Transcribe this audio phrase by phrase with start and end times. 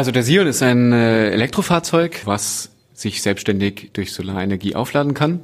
[0.00, 5.40] Also der Sion ist ein äh, Elektrofahrzeug, was sich selbstständig durch Solarenergie aufladen kann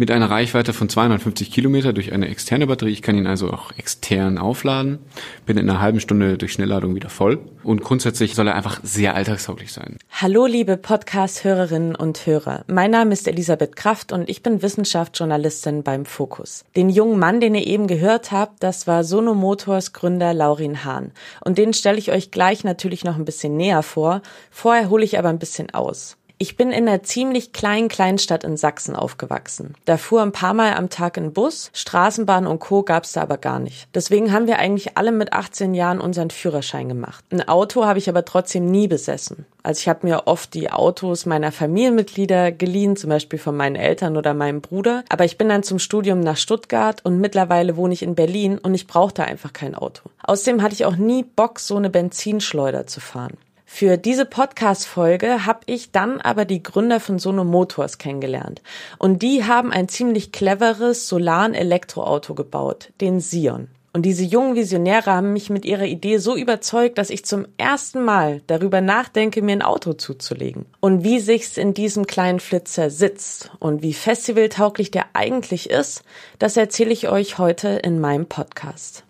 [0.00, 2.90] mit einer Reichweite von 250 Kilometer durch eine externe Batterie.
[2.90, 4.98] Ich kann ihn also auch extern aufladen,
[5.44, 9.14] bin in einer halben Stunde durch Schnellladung wieder voll und grundsätzlich soll er einfach sehr
[9.14, 9.98] alltagstauglich sein.
[10.10, 12.64] Hallo liebe Podcast-Hörerinnen und Hörer.
[12.66, 16.64] Mein Name ist Elisabeth Kraft und ich bin Wissenschaftsjournalistin beim Fokus.
[16.76, 21.12] Den jungen Mann, den ihr eben gehört habt, das war Sono Motors Gründer Laurin Hahn
[21.44, 24.22] und den stelle ich euch gleich natürlich noch ein bisschen näher vor.
[24.50, 26.16] Vorher hole ich aber ein bisschen aus.
[26.42, 29.74] Ich bin in einer ziemlich kleinen Kleinstadt in Sachsen aufgewachsen.
[29.84, 32.82] Da fuhr ein paar Mal am Tag ein Bus, Straßenbahn und Co.
[32.82, 33.88] gab's da aber gar nicht.
[33.94, 37.22] Deswegen haben wir eigentlich alle mit 18 Jahren unseren Führerschein gemacht.
[37.30, 39.44] Ein Auto habe ich aber trotzdem nie besessen.
[39.62, 44.16] Also ich habe mir oft die Autos meiner Familienmitglieder geliehen, zum Beispiel von meinen Eltern
[44.16, 45.04] oder meinem Bruder.
[45.10, 48.72] Aber ich bin dann zum Studium nach Stuttgart und mittlerweile wohne ich in Berlin und
[48.72, 50.08] ich brauchte einfach kein Auto.
[50.22, 53.36] Außerdem hatte ich auch nie Bock, so eine Benzinschleuder zu fahren.
[53.72, 58.60] Für diese Podcast-Folge habe ich dann aber die Gründer von Sono Motors kennengelernt.
[58.98, 63.68] Und die haben ein ziemlich cleveres Solar-Elektroauto gebaut, den Sion.
[63.92, 68.04] Und diese jungen Visionäre haben mich mit ihrer Idee so überzeugt, dass ich zum ersten
[68.04, 70.66] Mal darüber nachdenke, mir ein Auto zuzulegen.
[70.78, 76.04] Und wie sich's in diesem kleinen Flitzer sitzt und wie festivaltauglich der eigentlich ist,
[76.38, 79.02] das erzähle ich euch heute in meinem Podcast.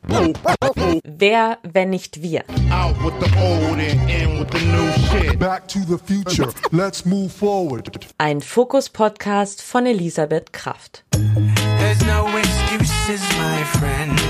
[1.04, 2.44] Wer, wenn nicht wir?
[8.16, 11.04] Ein Fokus-Podcast von Elisabeth Kraft.
[11.10, 14.29] There's no excuses, my friend.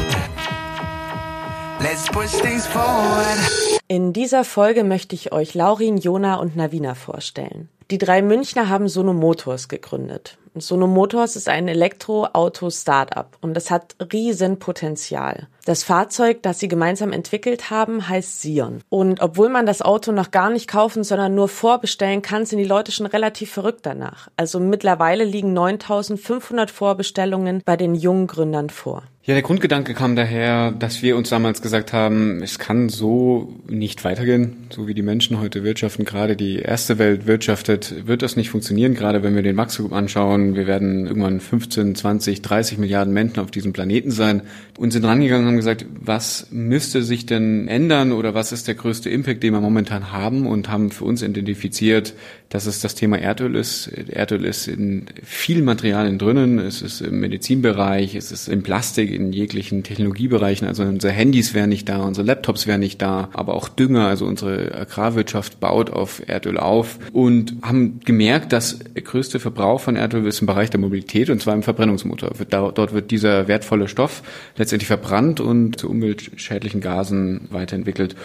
[3.88, 7.68] In dieser Folge möchte ich euch Laurin, Jona und Navina vorstellen.
[7.90, 10.38] Die drei Münchner haben Sono Motors gegründet.
[10.54, 15.48] Sono Motors ist ein Elektroauto-Startup und es hat riesen Potenzial.
[15.64, 18.82] Das Fahrzeug, das sie gemeinsam entwickelt haben, heißt Sion.
[18.88, 22.64] Und obwohl man das Auto noch gar nicht kaufen, sondern nur vorbestellen kann, sind die
[22.64, 24.28] Leute schon relativ verrückt danach.
[24.36, 29.02] Also mittlerweile liegen 9500 Vorbestellungen bei den jungen Gründern vor.
[29.22, 34.02] Ja, der Grundgedanke kam daher, dass wir uns damals gesagt haben, es kann so nicht
[34.02, 38.50] weitergehen, so wie die Menschen heute wirtschaften, gerade die erste Welt wirtschaftet, wird das nicht
[38.50, 40.54] funktionieren, gerade wenn wir den Wachstum anschauen.
[40.54, 44.42] Wir werden irgendwann 15, 20, 30 Milliarden Menschen auf diesem Planeten sein
[44.78, 48.74] und sind rangegangen und haben gesagt, was müsste sich denn ändern oder was ist der
[48.74, 52.14] größte Impact, den wir momentan haben und haben für uns identifiziert,
[52.50, 53.86] dass es das Thema Erdöl ist.
[53.86, 59.32] Erdöl ist in vielen Materialien drinnen, es ist im Medizinbereich, es ist in Plastik, in
[59.32, 60.66] jeglichen Technologiebereichen.
[60.66, 64.26] Also unsere Handys wären nicht da, unsere Laptops wären nicht da, aber auch Dünger, also
[64.26, 70.26] unsere Agrarwirtschaft baut auf Erdöl auf und haben gemerkt, dass der größte Verbrauch von Erdöl
[70.26, 72.32] ist im Bereich der Mobilität und zwar im Verbrennungsmotor.
[72.50, 74.24] Dort wird dieser wertvolle Stoff
[74.56, 78.16] letztendlich verbrannt und zu umweltschädlichen Gasen weiterentwickelt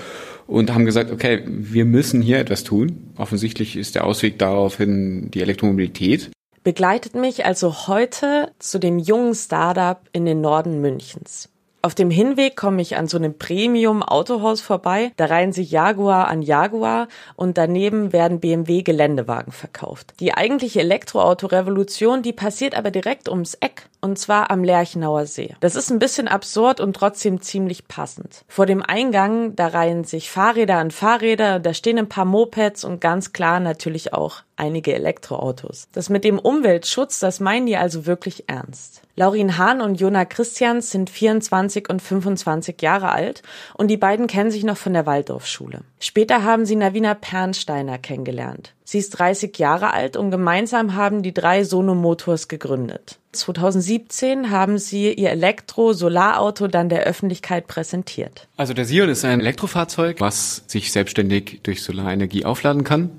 [0.47, 3.13] und haben gesagt, okay, wir müssen hier etwas tun.
[3.17, 6.31] Offensichtlich ist der Ausweg daraufhin die Elektromobilität
[6.65, 11.47] begleitet mich also heute zu dem jungen Startup in den Norden Münchens.
[11.85, 15.11] Auf dem Hinweg komme ich an so einem Premium-Autohaus vorbei.
[15.17, 20.15] Da reihen sich Jaguar an Jaguar und daneben werden BMW-Geländewagen verkauft.
[20.19, 25.55] Die eigentliche Elektroauto-Revolution, die passiert aber direkt ums Eck und zwar am Lerchenauer See.
[25.59, 28.45] Das ist ein bisschen absurd und trotzdem ziemlich passend.
[28.47, 32.99] Vor dem Eingang, da reihen sich Fahrräder an Fahrräder, da stehen ein paar Mopeds und
[32.99, 35.87] ganz klar natürlich auch einige Elektroautos.
[35.91, 39.04] Das mit dem Umweltschutz, das meinen die also wirklich ernst.
[39.17, 43.43] Laurin Hahn und Jona Christians sind 24 und 25 Jahre alt
[43.73, 45.81] und die beiden kennen sich noch von der Waldorfschule.
[45.99, 48.73] Später haben sie Navina Pernsteiner kennengelernt.
[48.83, 53.19] Sie ist 30 Jahre alt und gemeinsam haben die drei Sono Motors gegründet.
[53.31, 58.47] 2017 haben sie ihr Elektro-Solarauto dann der Öffentlichkeit präsentiert.
[58.57, 63.11] Also der Sion ist ein Elektrofahrzeug, was sich selbstständig durch Solarenergie aufladen kann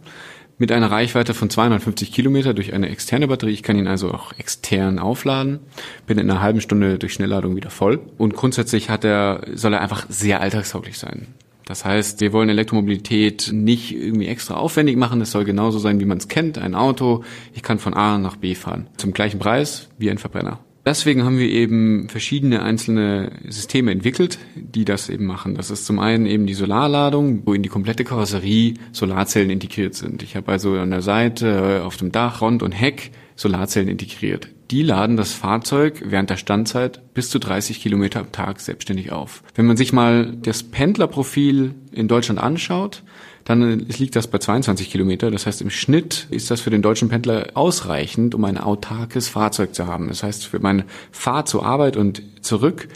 [0.58, 3.52] mit einer Reichweite von 250 Kilometer durch eine externe Batterie.
[3.52, 5.60] Ich kann ihn also auch extern aufladen,
[6.06, 8.00] bin in einer halben Stunde durch Schnellladung wieder voll.
[8.16, 11.26] Und grundsätzlich hat er, soll er einfach sehr alltagstauglich sein.
[11.66, 15.20] Das heißt, wir wollen Elektromobilität nicht irgendwie extra aufwendig machen.
[15.20, 16.58] Es soll genauso sein, wie man es kennt.
[16.58, 17.24] Ein Auto.
[17.54, 18.86] Ich kann von A nach B fahren.
[18.96, 20.60] Zum gleichen Preis wie ein Verbrenner.
[20.86, 25.56] Deswegen haben wir eben verschiedene einzelne Systeme entwickelt, die das eben machen.
[25.56, 30.22] Das ist zum einen eben die Solarladung, wo in die komplette Karosserie Solarzellen integriert sind.
[30.22, 34.48] Ich habe also an der Seite, auf dem Dach, Front und Heck Solarzellen integriert.
[34.70, 39.42] Die laden das Fahrzeug während der Standzeit bis zu 30 Kilometer am Tag selbstständig auf.
[39.56, 43.02] Wenn man sich mal das Pendlerprofil in Deutschland anschaut,
[43.46, 45.30] dann liegt das bei 22 Kilometer.
[45.30, 49.74] Das heißt, im Schnitt ist das für den deutschen Pendler ausreichend, um ein autarkes Fahrzeug
[49.74, 50.08] zu haben.
[50.08, 52.88] Das heißt, für meine Fahrt zur Arbeit und zurück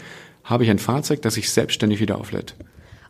[0.43, 2.55] habe ich ein Fahrzeug, das sich selbstständig wieder auflädt.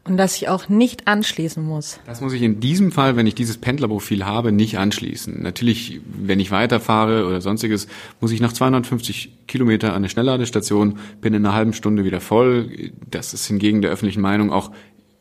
[0.03, 1.99] Und dass ich auch nicht anschließen muss.
[2.07, 5.43] Das muss ich in diesem Fall, wenn ich dieses Pendlerprofil habe, nicht anschließen.
[5.43, 7.87] Natürlich, wenn ich weiterfahre oder sonstiges,
[8.19, 12.91] muss ich nach 250 Kilometer an eine Schnellladestation, bin in einer halben Stunde wieder voll.
[13.11, 14.71] Das ist hingegen der öffentlichen Meinung auch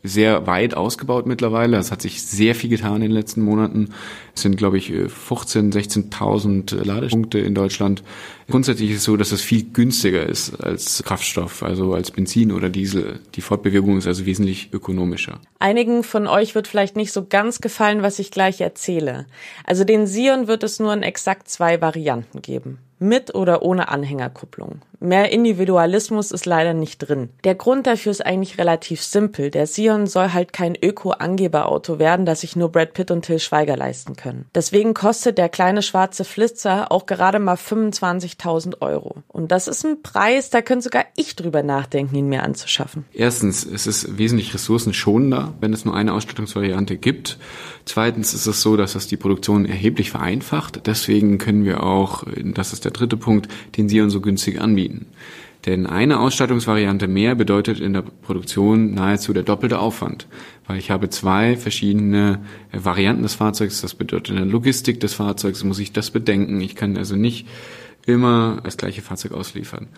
[0.02, 1.76] sehr weit ausgebaut mittlerweile.
[1.76, 3.90] Es hat sich sehr viel getan in den letzten Monaten.
[4.34, 5.72] Es sind, glaube ich, 15.000,
[6.10, 8.02] 16.000 Ladepunkte in Deutschland.
[8.48, 12.68] Grundsätzlich ist es so, dass es viel günstiger ist als Kraftstoff, also als Benzin oder
[12.68, 13.20] Diesel.
[13.34, 15.40] Die Fortbewegung ist also wesentlich ökonomischer.
[15.58, 19.26] Einigen von euch wird vielleicht nicht so ganz gefallen, was ich gleich erzähle.
[19.64, 24.82] Also den Sion wird es nur in exakt zwei Varianten geben mit oder ohne Anhängerkupplung.
[25.02, 27.30] Mehr Individualismus ist leider nicht drin.
[27.44, 29.50] Der Grund dafür ist eigentlich relativ simpel.
[29.50, 33.78] Der Sion soll halt kein Öko-Angeberauto werden, das sich nur Brad Pitt und Till Schweiger
[33.78, 34.44] leisten können.
[34.54, 39.22] Deswegen kostet der kleine schwarze Flitzer auch gerade mal 25.000 Euro.
[39.28, 43.06] Und das ist ein Preis, da könnte sogar ich drüber nachdenken, ihn mir anzuschaffen.
[43.14, 47.38] Erstens, es ist wesentlich ressourcenschonender, wenn es nur eine Ausstattungsvariante gibt.
[47.86, 50.86] Zweitens ist es so, dass das die Produktion erheblich vereinfacht.
[50.86, 52.24] Deswegen können wir auch,
[52.54, 55.06] das ist der dritte Punkt, den Sion so günstig anbieten.
[55.66, 60.26] Denn eine Ausstattungsvariante mehr bedeutet in der Produktion nahezu der doppelte Aufwand,
[60.66, 62.40] weil ich habe zwei verschiedene
[62.72, 63.82] Varianten des Fahrzeugs.
[63.82, 66.60] Das bedeutet in der Logistik des Fahrzeugs muss ich das bedenken.
[66.62, 67.46] Ich kann also nicht
[68.10, 69.88] immer das gleiche Fahrzeug ausliefern.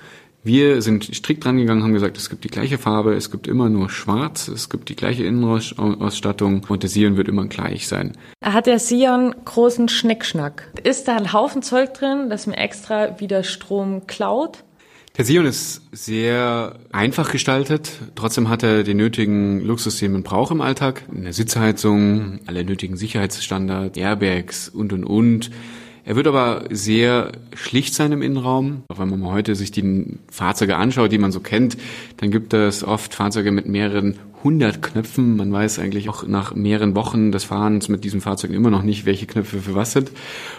[0.45, 3.69] Wir sind strikt dran gegangen, haben gesagt, es gibt die gleiche Farbe, es gibt immer
[3.69, 8.17] nur schwarz, es gibt die gleiche Innenausstattung und der Sion wird immer gleich sein.
[8.43, 10.73] Hat der Sion großen Schnickschnack?
[10.83, 14.65] Ist da ein Haufen Zeug drin, das mir extra wieder Strom klaut?
[15.17, 17.93] Der Sion ist sehr einfach gestaltet.
[18.15, 21.03] Trotzdem hat er den nötigen Luxus, den man braucht im Alltag.
[21.15, 25.51] Eine Sitzheizung, alle nötigen Sicherheitsstandards, Airbags und, und, und.
[26.05, 28.83] Er wird aber sehr schlicht sein im Innenraum.
[28.89, 31.77] Auch wenn man heute sich die Fahrzeuge anschaut, die man so kennt,
[32.17, 35.37] dann gibt es oft Fahrzeuge mit mehreren hundert Knöpfen.
[35.37, 39.07] Man weiß eigentlich auch nach mehreren Wochen des Fahrens mit diesen Fahrzeugen immer noch nicht,
[39.07, 40.11] welche Knöpfe für was sind.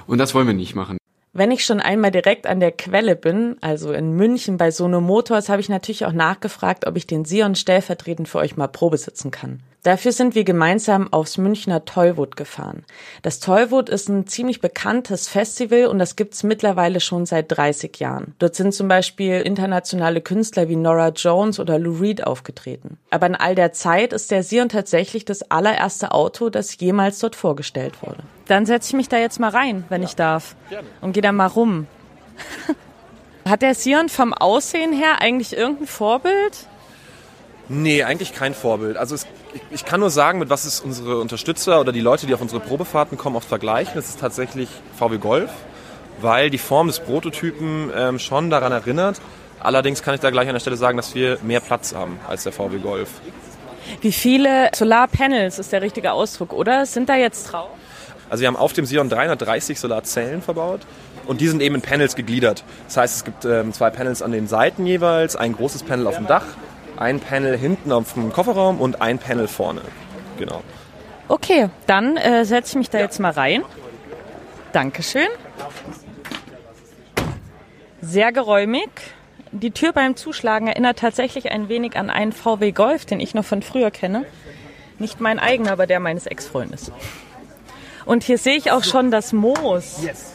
[0.08, 0.98] Und das wollen wir nicht machen.
[1.34, 5.50] Wenn ich schon einmal direkt an der Quelle bin, also in München bei Sono Motors,
[5.50, 9.32] habe ich natürlich auch nachgefragt, ob ich den Sion stellvertretend für euch mal Probe sitzen
[9.32, 9.60] kann.
[9.84, 12.86] Dafür sind wir gemeinsam aufs Münchner Tollwood gefahren.
[13.22, 18.34] Das Tollwood ist ein ziemlich bekanntes Festival und das gibt's mittlerweile schon seit 30 Jahren.
[18.40, 22.98] Dort sind zum Beispiel internationale Künstler wie Nora Jones oder Lou Reed aufgetreten.
[23.10, 27.36] Aber in all der Zeit ist der Sion tatsächlich das allererste Auto, das jemals dort
[27.36, 28.24] vorgestellt wurde.
[28.48, 30.08] Dann setze ich mich da jetzt mal rein, wenn ja.
[30.08, 30.56] ich darf.
[30.70, 30.88] Gerne.
[31.02, 31.88] Und gehe da mal rum.
[33.46, 36.68] Hat der Sion vom Aussehen her eigentlich irgendein Vorbild?
[37.68, 38.96] Nee, eigentlich kein Vorbild.
[38.96, 39.28] Also es,
[39.72, 42.60] ich, kann nur sagen, mit was es unsere Unterstützer oder die Leute, die auf unsere
[42.60, 43.98] Probefahrten kommen, oft vergleichen.
[43.98, 45.52] Es ist tatsächlich VW Golf,
[46.22, 49.22] weil die Form des Prototypen ähm, schon daran erinnert.
[49.60, 52.44] Allerdings kann ich da gleich an der Stelle sagen, dass wir mehr Platz haben als
[52.44, 53.10] der VW Golf.
[54.02, 56.86] Wie viele Solarpanels ist der richtige Ausdruck, oder?
[56.86, 57.70] Sind da jetzt drauf?
[58.30, 60.82] Also wir haben auf dem Sion 330 Solarzellen verbaut
[61.26, 62.64] und die sind eben in Panels gegliedert.
[62.88, 66.16] Das heißt, es gibt ähm, zwei Panels an den Seiten jeweils, ein großes Panel auf
[66.16, 66.46] dem Dach
[67.04, 69.82] ein Panel hinten auf dem Kofferraum und ein Panel vorne.
[70.40, 70.62] Genau.
[71.28, 73.64] Okay, dann äh, setze ich mich da jetzt mal rein.
[74.72, 75.28] Dankeschön.
[78.02, 78.90] Sehr geräumig.
[79.52, 83.46] Die Tür beim Zuschlagen erinnert tatsächlich ein wenig an einen VW Golf, den ich noch
[83.46, 84.26] von früher kenne.
[84.98, 86.92] Nicht mein eigener, aber der meines Ex-Freundes.
[88.06, 90.02] Und hier sehe ich auch schon das Moos.
[90.02, 90.34] Yes.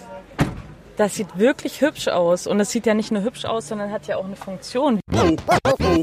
[0.96, 2.46] Das sieht wirklich hübsch aus.
[2.46, 5.00] Und es sieht ja nicht nur hübsch aus, sondern hat ja auch eine Funktion.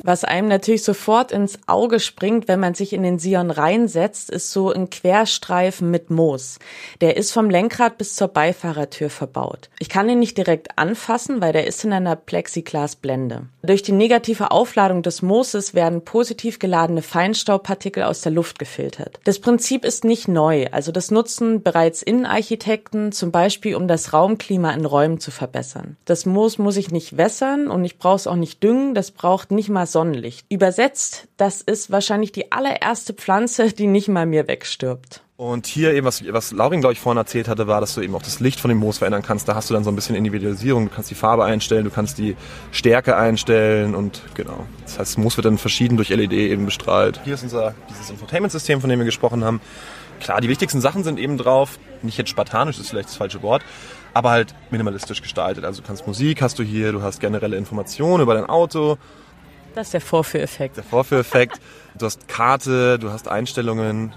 [0.04, 4.52] Was einem natürlich sofort ins Auge springt, wenn man sich in den Sion reinsetzt, ist
[4.52, 6.60] so ein Querstreifen mit Moos.
[7.02, 9.70] Der ist vom Lenkrad bis zur Beifahrertür verbaut.
[9.80, 13.44] Ich kann ihn nicht direkt anfassen, weil der ist in einer Plexiglasblende.
[13.64, 19.20] Durch die negative Aufladung des Mooses werden positiv geladene Feinstaubpartikel aus der Luft gefiltert.
[19.24, 20.68] Das Prinzip ist nicht neu.
[20.72, 25.98] Also das nutzen bereits Innenarchitekten, zum Beispiel um das Raumklima in Räumen zu verbessern.
[26.06, 29.52] Das Moos muss ich nicht wässern und ich brauche es auch nicht düngen, das braucht
[29.52, 30.46] nicht mal Sonnenlicht.
[30.50, 35.22] Übersetzt, das ist wahrscheinlich die allererste Pflanze, die nicht mal mir wegstirbt.
[35.38, 38.16] Und hier eben, was, was Laurin, glaube ich, vorhin erzählt hatte, war, dass du eben
[38.16, 39.50] auch das Licht von dem Moos verändern kannst.
[39.50, 40.88] Da hast du dann so ein bisschen Individualisierung.
[40.88, 42.38] Du kannst die Farbe einstellen, du kannst die
[42.72, 44.66] Stärke einstellen und genau.
[44.84, 47.20] Das heißt, das Moos wird dann verschieden durch LED eben bestrahlt.
[47.26, 49.60] Hier ist unser, dieses Infotainment-System, von dem wir gesprochen haben.
[50.20, 51.78] Klar, die wichtigsten Sachen sind eben drauf.
[52.02, 53.64] Nicht jetzt spartanisch, ist vielleicht das falsche Wort
[54.16, 55.66] aber halt minimalistisch gestaltet.
[55.66, 58.98] Also du kannst Musik hast du hier, du hast generelle Informationen über dein Auto.
[59.76, 60.78] Das ist der Vorführeffekt.
[60.78, 61.60] Der Vorführeffekt.
[61.98, 64.14] Du hast Karte, du hast Einstellungen.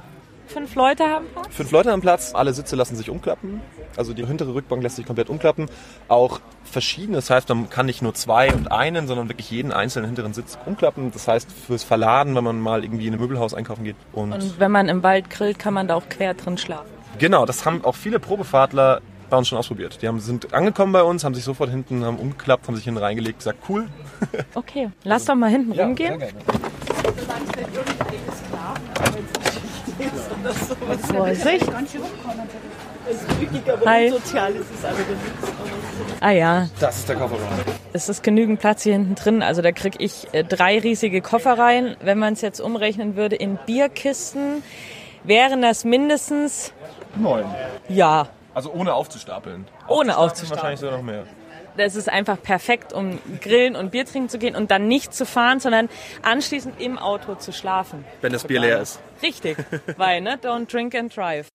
[0.49, 1.47] Fünf Leute haben Platz?
[1.51, 2.35] Fünf Leute haben Platz.
[2.35, 3.61] Alle Sitze lassen sich umklappen.
[3.97, 5.69] Also die hintere Rückbank lässt sich komplett umklappen.
[6.09, 7.13] Auch verschieden.
[7.13, 10.59] Das heißt, man kann nicht nur zwei und einen, sondern wirklich jeden einzelnen hinteren Sitz
[10.65, 11.13] umklappen.
[11.13, 13.97] Das heißt, fürs Verladen, wenn man mal irgendwie in ein Möbelhaus einkaufen geht.
[14.13, 16.89] Und, und wenn man im Wald grillt, kann man da auch quer drin schlafen.
[17.19, 20.01] Genau, das haben auch viele Probefahrtler bei uns schon ausprobiert.
[20.01, 23.01] Die haben, sind angekommen bei uns, haben sich sofort hinten haben umgeklappt, haben sich hinten
[23.01, 23.89] reingelegt, gesagt, cool.
[24.55, 26.23] Okay, lass doch mal hinten ja, rumgehen.
[31.07, 31.67] Vorsicht.
[33.87, 34.13] Hi.
[36.21, 36.69] Ah ja.
[36.81, 37.43] Das ist der Kofferraum.
[37.93, 39.43] Es ist genügend Platz hier hinten drin.
[39.43, 41.97] Also da kriege ich äh, drei riesige Koffer rein.
[42.01, 44.63] Wenn man es jetzt umrechnen würde in Bierkisten,
[45.25, 46.73] wären das mindestens
[47.17, 47.45] neun.
[47.89, 48.29] Ja.
[48.55, 49.67] Also ohne aufzustapeln.
[49.87, 50.57] Ohne aufzustapeln.
[50.57, 51.25] Wahrscheinlich sogar noch mehr
[51.79, 55.25] das ist einfach perfekt, um grillen und Bier trinken zu gehen und dann nicht zu
[55.25, 55.89] fahren, sondern
[56.23, 58.05] anschließend im Auto zu schlafen.
[58.21, 59.01] Wenn das Bier leer ist.
[59.23, 59.57] Richtig,
[59.97, 61.49] weil, ne, don't drink and drive.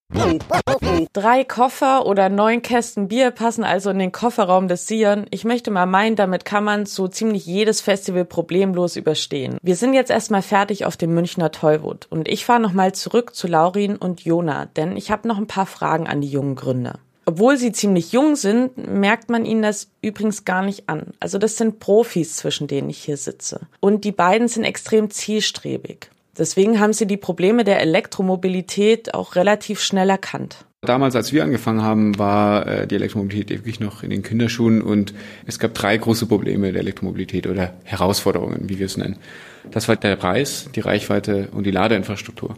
[1.13, 5.25] Drei Koffer oder neun Kästen Bier passen also in den Kofferraum des Sion.
[5.31, 9.57] Ich möchte mal meinen, damit kann man so ziemlich jedes Festival problemlos überstehen.
[9.61, 13.47] Wir sind jetzt erstmal fertig auf dem Münchner Tollwood und ich fahre nochmal zurück zu
[13.47, 16.99] Laurin und Jona, denn ich habe noch ein paar Fragen an die jungen Gründer.
[17.25, 21.13] Obwohl sie ziemlich jung sind, merkt man ihnen das übrigens gar nicht an.
[21.19, 23.61] Also das sind Profis, zwischen denen ich hier sitze.
[23.79, 26.09] Und die beiden sind extrem zielstrebig.
[26.37, 30.65] Deswegen haben sie die Probleme der Elektromobilität auch relativ schnell erkannt.
[30.81, 35.13] Damals, als wir angefangen haben, war äh, die Elektromobilität wirklich noch in den Kinderschuhen und
[35.45, 39.15] es gab drei große Probleme der Elektromobilität oder Herausforderungen, wie wir es nennen.
[39.71, 42.55] Das war der Preis, die Reichweite und die Ladeinfrastruktur.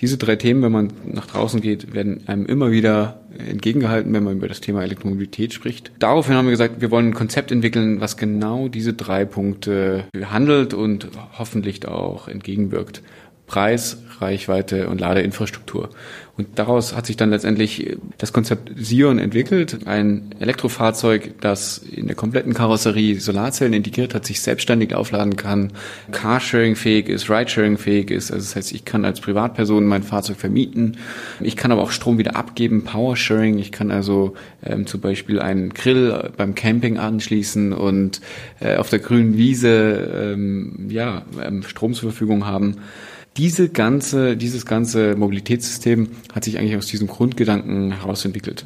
[0.00, 4.36] Diese drei Themen, wenn man nach draußen geht, werden einem immer wieder entgegengehalten, wenn man
[4.36, 5.90] über das Thema Elektromobilität spricht.
[5.98, 10.74] Daraufhin haben wir gesagt, wir wollen ein Konzept entwickeln, was genau diese drei Punkte handelt
[10.74, 13.02] und hoffentlich auch entgegenwirkt.
[13.46, 15.90] Preis, Reichweite und Ladeinfrastruktur.
[16.36, 22.16] Und daraus hat sich dann letztendlich das Konzept Sion entwickelt, ein Elektrofahrzeug, das in der
[22.16, 25.72] kompletten Karosserie Solarzellen integriert hat, sich selbstständig aufladen kann,
[26.12, 28.30] Carsharing-fähig ist, Ridesharing-fähig ist.
[28.30, 30.98] Also das heißt, ich kann als Privatperson mein Fahrzeug vermieten.
[31.40, 33.58] Ich kann aber auch Strom wieder abgeben, Powersharing.
[33.58, 38.20] Ich kann also ähm, zum Beispiel einen Grill beim Camping anschließen und
[38.60, 42.76] äh, auf der grünen Wiese ähm, ja, ähm, Strom zur Verfügung haben
[43.36, 48.64] diese ganze, dieses ganze Mobilitätssystem hat sich eigentlich aus diesem Grundgedanken herausentwickelt.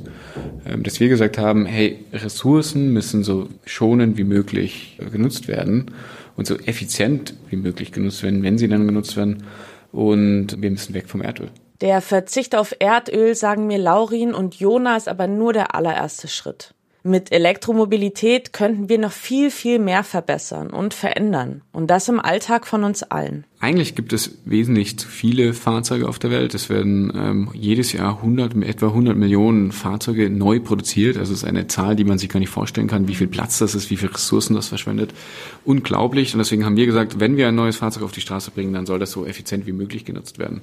[0.66, 5.90] Ähm, dass wir gesagt haben, hey, Ressourcen müssen so schonend wie möglich genutzt werden
[6.36, 9.44] und so effizient wie möglich genutzt werden, wenn sie dann genutzt werden.
[9.92, 11.48] Und wir müssen weg vom Erdöl.
[11.80, 16.74] Der Verzicht auf Erdöl, sagen mir Laurin und Jonas, aber nur der allererste Schritt.
[17.02, 21.62] Mit Elektromobilität könnten wir noch viel, viel mehr verbessern und verändern.
[21.72, 23.46] Und das im Alltag von uns allen.
[23.62, 26.54] Eigentlich gibt es wesentlich zu viele Fahrzeuge auf der Welt.
[26.54, 31.18] Es werden ähm, jedes Jahr 100, etwa 100 Millionen Fahrzeuge neu produziert.
[31.18, 33.58] Also es ist eine Zahl, die man sich gar nicht vorstellen kann, wie viel Platz
[33.58, 35.12] das ist, wie viel Ressourcen das verschwendet.
[35.66, 36.32] Unglaublich.
[36.32, 38.86] Und deswegen haben wir gesagt, wenn wir ein neues Fahrzeug auf die Straße bringen, dann
[38.86, 40.62] soll das so effizient wie möglich genutzt werden.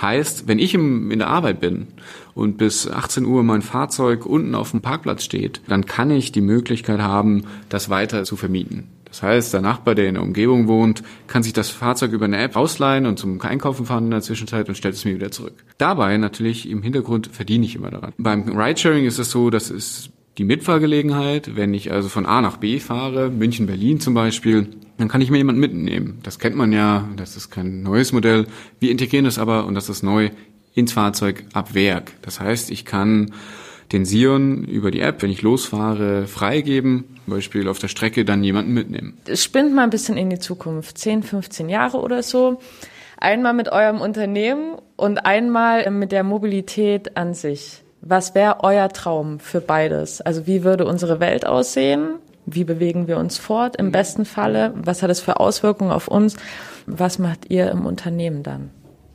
[0.00, 1.88] Heißt, wenn ich im, in der Arbeit bin
[2.34, 6.42] und bis 18 Uhr mein Fahrzeug unten auf dem Parkplatz steht, dann kann ich die
[6.42, 8.84] Möglichkeit haben, das weiter zu vermieten.
[9.08, 12.38] Das heißt, der Nachbar, der in der Umgebung wohnt, kann sich das Fahrzeug über eine
[12.38, 15.64] App ausleihen und zum Einkaufen fahren in der Zwischenzeit und stellt es mir wieder zurück.
[15.78, 18.12] Dabei natürlich im Hintergrund verdiene ich immer daran.
[18.18, 22.58] Beim Ridesharing ist es so, dass es die Mitfahrgelegenheit, wenn ich also von A nach
[22.58, 26.18] B fahre, München, Berlin zum Beispiel, dann kann ich mir jemanden mitnehmen.
[26.22, 28.46] Das kennt man ja, das ist kein neues Modell.
[28.80, 30.30] Wir integrieren das aber, und das ist neu,
[30.74, 32.12] ins Fahrzeug ab Werk.
[32.22, 33.32] Das heißt, ich kann
[33.92, 38.42] den Sion über die App, wenn ich losfahre, freigeben, zum Beispiel auf der Strecke dann
[38.42, 39.18] jemanden mitnehmen.
[39.26, 42.60] Es spinnt mal ein bisschen in die Zukunft, 10, 15 Jahre oder so.
[43.18, 47.82] Einmal mit eurem Unternehmen und einmal mit der Mobilität an sich.
[48.02, 50.20] Was wäre euer Traum für beides?
[50.20, 52.16] Also wie würde unsere Welt aussehen?
[52.44, 54.72] Wie bewegen wir uns fort im besten Falle?
[54.76, 56.36] Was hat es für Auswirkungen auf uns?
[56.86, 58.70] Was macht ihr im Unternehmen dann?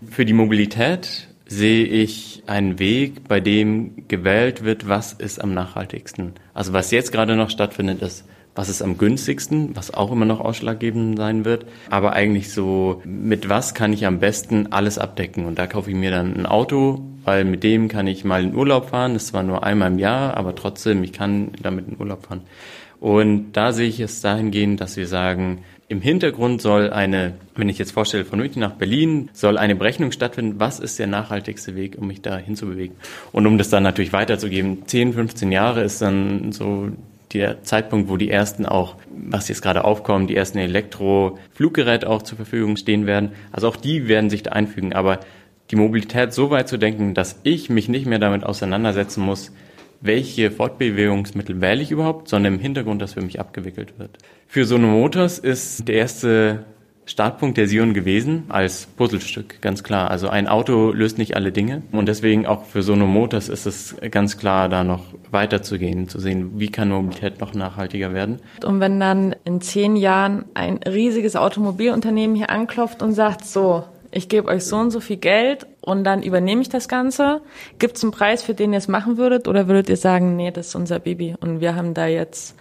[0.09, 6.31] Für die Mobilität sehe ich einen Weg, bei dem gewählt wird, was ist am nachhaltigsten.
[6.53, 10.39] Also was jetzt gerade noch stattfindet, ist, was ist am günstigsten, was auch immer noch
[10.39, 11.65] ausschlaggebend sein wird.
[11.89, 15.45] Aber eigentlich so, mit was kann ich am besten alles abdecken?
[15.45, 18.55] Und da kaufe ich mir dann ein Auto, weil mit dem kann ich mal in
[18.55, 19.13] Urlaub fahren.
[19.13, 22.43] Das ist zwar nur einmal im Jahr, aber trotzdem, ich kann damit in Urlaub fahren.
[23.01, 27.77] Und da sehe ich es dahingehend, dass wir sagen, im Hintergrund soll eine, wenn ich
[27.77, 31.97] jetzt vorstelle, von München nach Berlin, soll eine Berechnung stattfinden, was ist der nachhaltigste Weg,
[31.97, 32.95] um mich da hinzubewegen.
[33.33, 36.87] Und um das dann natürlich weiterzugeben, 10, 15 Jahre ist dann so
[37.33, 42.37] der Zeitpunkt, wo die ersten auch, was jetzt gerade aufkommen, die ersten Elektrofluggeräte auch zur
[42.37, 43.33] Verfügung stehen werden.
[43.51, 44.93] Also auch die werden sich da einfügen.
[44.93, 45.19] Aber
[45.71, 49.51] die Mobilität so weit zu denken, dass ich mich nicht mehr damit auseinandersetzen muss,
[50.01, 54.17] welche Fortbewegungsmittel wähle ich überhaupt, sondern im Hintergrund, dass für mich abgewickelt wird.
[54.47, 56.65] Für Sono Motors ist der erste
[57.05, 60.11] Startpunkt der Sion gewesen als Puzzlestück, ganz klar.
[60.11, 63.95] Also ein Auto löst nicht alle Dinge und deswegen auch für Sono Motors ist es
[64.11, 68.39] ganz klar, da noch weiterzugehen, zu sehen, wie kann Mobilität noch nachhaltiger werden.
[68.63, 74.29] Und wenn dann in zehn Jahren ein riesiges Automobilunternehmen hier anklopft und sagt, so, ich
[74.29, 77.41] gebe euch so und so viel Geld und dann übernehme ich das Ganze.
[77.79, 79.47] Gibt es einen Preis, für den ihr es machen würdet?
[79.47, 82.55] Oder würdet ihr sagen, nee, das ist unser Baby und wir haben da jetzt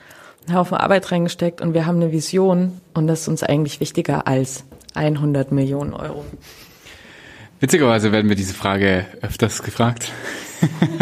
[0.47, 4.27] einen Haufen Arbeit reingesteckt und wir haben eine Vision und das ist uns eigentlich wichtiger
[4.27, 4.65] als
[4.95, 6.25] 100 Millionen Euro?
[7.61, 10.11] Witzigerweise werden wir diese Frage öfters gefragt.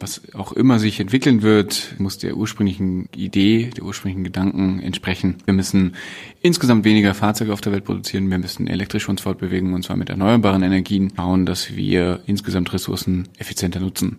[0.00, 5.36] was auch immer sich entwickeln wird, muss der ursprünglichen Idee, der ursprünglichen Gedanken entsprechen.
[5.44, 5.94] Wir müssen
[6.40, 8.30] insgesamt weniger Fahrzeuge auf der Welt produzieren.
[8.30, 13.28] Wir müssen elektrisch uns fortbewegen und zwar mit erneuerbaren Energien bauen, dass wir insgesamt Ressourcen
[13.38, 14.18] effizienter nutzen.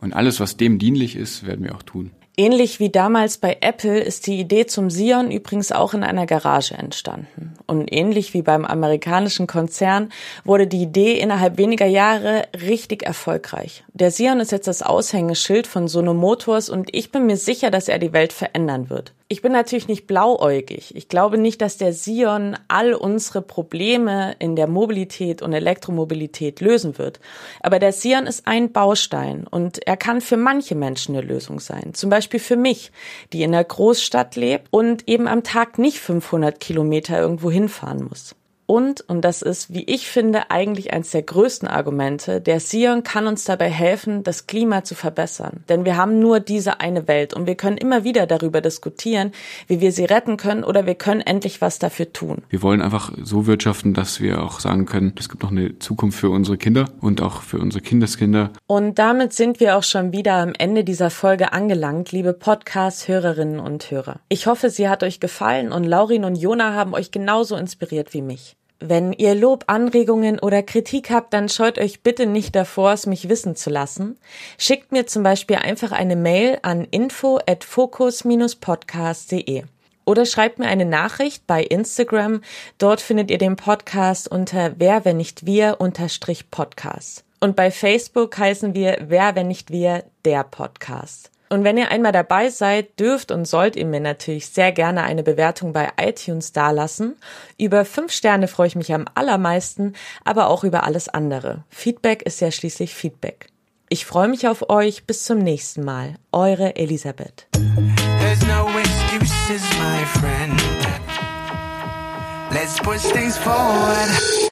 [0.00, 2.10] Und alles, was dem dienlich ist, werden wir auch tun.
[2.38, 6.74] Ähnlich wie damals bei Apple ist die Idee zum Sion übrigens auch in einer Garage
[6.74, 7.54] entstanden.
[7.66, 10.10] Und ähnlich wie beim amerikanischen Konzern
[10.44, 13.84] wurde die Idee innerhalb weniger Jahre richtig erfolgreich.
[13.94, 17.88] Der Sion ist jetzt das Aushängeschild von Sono Motors und ich bin mir sicher, dass
[17.88, 19.14] er die Welt verändern wird.
[19.28, 20.94] Ich bin natürlich nicht blauäugig.
[20.94, 26.96] Ich glaube nicht, dass der Sion all unsere Probleme in der Mobilität und Elektromobilität lösen
[26.96, 27.18] wird.
[27.60, 31.92] Aber der Sion ist ein Baustein und er kann für manche Menschen eine Lösung sein.
[31.92, 32.92] Zum Beispiel für mich,
[33.32, 38.36] die in der Großstadt lebt und eben am Tag nicht 500 Kilometer irgendwo hinfahren muss.
[38.66, 43.28] Und, und das ist, wie ich finde, eigentlich eines der größten Argumente, der Sion kann
[43.28, 45.64] uns dabei helfen, das Klima zu verbessern.
[45.68, 49.30] Denn wir haben nur diese eine Welt und wir können immer wieder darüber diskutieren,
[49.68, 52.42] wie wir sie retten können oder wir können endlich was dafür tun.
[52.48, 56.18] Wir wollen einfach so wirtschaften, dass wir auch sagen können, es gibt noch eine Zukunft
[56.18, 58.50] für unsere Kinder und auch für unsere Kindeskinder.
[58.66, 63.90] Und damit sind wir auch schon wieder am Ende dieser Folge angelangt, liebe Podcast-Hörerinnen und
[63.90, 64.18] Hörer.
[64.28, 68.22] Ich hoffe, sie hat euch gefallen und Laurin und Jona haben euch genauso inspiriert wie
[68.22, 68.55] mich.
[68.78, 73.30] Wenn ihr Lob, Anregungen oder Kritik habt, dann scheut euch bitte nicht davor, es mich
[73.30, 74.18] wissen zu lassen.
[74.58, 79.64] Schickt mir zum Beispiel einfach eine Mail an info at focus-podcast.de
[80.04, 82.42] oder schreibt mir eine Nachricht bei Instagram.
[82.78, 87.24] Dort findet ihr den Podcast unter Wer, wenn nicht wir, unterstrich Podcast.
[87.40, 91.30] Und bei Facebook heißen wir Wer, wenn nicht wir, der Podcast.
[91.48, 95.22] Und wenn ihr einmal dabei seid, dürft und sollt ihr mir natürlich sehr gerne eine
[95.22, 97.16] Bewertung bei iTunes dalassen.
[97.58, 101.64] Über fünf Sterne freue ich mich am allermeisten, aber auch über alles andere.
[101.68, 103.48] Feedback ist ja schließlich Feedback.
[103.88, 105.04] Ich freue mich auf euch.
[105.04, 106.16] Bis zum nächsten Mal.
[106.32, 107.46] Eure Elisabeth.